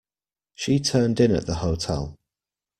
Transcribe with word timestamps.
She 0.55 0.79
turned 0.79 1.19
in 1.19 1.29
at 1.35 1.45
the 1.45 1.57
hotel. 1.57 2.17